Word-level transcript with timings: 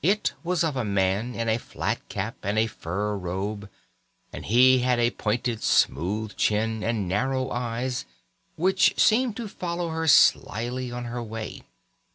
It 0.00 0.32
was 0.42 0.64
of 0.64 0.74
a 0.74 0.86
man 0.86 1.34
in 1.34 1.50
a 1.50 1.58
flat 1.58 1.98
cap 2.08 2.36
and 2.42 2.58
a 2.58 2.66
fur 2.66 3.14
robe, 3.14 3.68
and 4.32 4.46
he 4.46 4.78
had 4.78 4.98
a 4.98 5.10
pointed 5.10 5.62
smooth 5.62 6.34
chin 6.34 6.82
and 6.82 7.06
narrow 7.06 7.50
eyes, 7.50 8.06
which 8.54 8.98
seemed 8.98 9.36
to 9.36 9.48
follow 9.48 9.90
her 9.90 10.08
slyly 10.08 10.90
on 10.90 11.04
her 11.04 11.22
way. 11.22 11.60